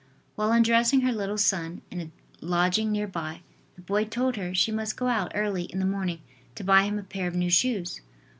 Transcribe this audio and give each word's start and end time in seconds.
While 0.35 0.51
undressing 0.51 1.01
her 1.01 1.11
little 1.11 1.37
son, 1.37 1.83
in 1.91 2.01
a 2.01 2.11
lodging 2.43 2.91
near 2.91 3.05
by, 3.05 3.43
the 3.75 3.83
boy 3.83 4.05
told 4.05 4.35
her 4.35 4.51
she 4.51 4.71
must 4.71 4.97
go 4.97 5.05
out 5.09 5.31
early 5.35 5.65
in 5.65 5.77
the 5.77 5.85
morning 5.85 6.21
to 6.55 6.63
buy 6.63 6.85
him 6.85 6.97
a 6.97 7.03
pair 7.03 7.27
of 7.27 7.35
new 7.35 7.51
shoes. 7.51 8.01